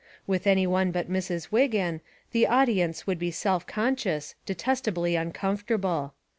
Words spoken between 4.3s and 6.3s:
detestably uncomfortable.